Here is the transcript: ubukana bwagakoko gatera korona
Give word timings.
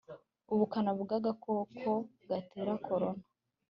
ubukana 0.53 0.91
bwagakoko 1.01 1.89
gatera 2.29 2.71
korona 2.85 3.23